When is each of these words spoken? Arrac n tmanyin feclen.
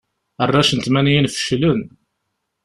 Arrac 0.43 0.69
n 0.73 0.79
tmanyin 0.79 1.31
feclen. 1.35 1.81